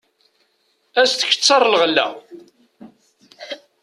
Ad 0.99 1.03
as-d-tketteṛ 1.05 1.63
lɣella. 1.67 2.07